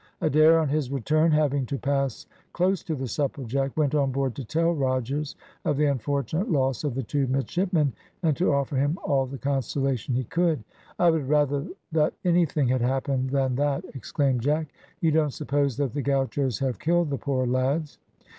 [0.19, 4.43] Adair on his return having to pass close to the Supplejack, went on board to
[4.43, 7.93] tell Rogers of the unfortunate loss of the two midshipmen,
[8.23, 10.63] and to offer him all the consolation he could.
[10.97, 14.73] "I would rather that anything had happened than that," exclaimed Jack.
[15.01, 17.99] "You don't suppose that the gauchos have killed the poor lads?"